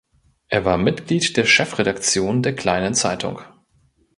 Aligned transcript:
Er 0.47 0.65
war 0.65 0.79
Mitglied 0.79 1.37
der 1.37 1.45
Chefredaktion 1.45 2.41
der 2.41 2.55
Kleinen 2.55 2.95
Zeitung. 2.95 3.39